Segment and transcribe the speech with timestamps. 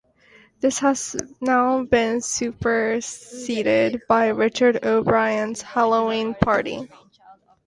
[0.61, 6.89] This has now been superseded by "Richard O'Brien's Halloween Party".